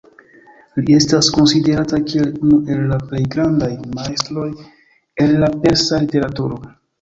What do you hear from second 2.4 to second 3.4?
unu el la plej